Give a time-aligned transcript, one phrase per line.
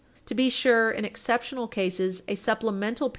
[0.25, 3.09] To be sure, in exceptional cases, a supplemental Page 307 U.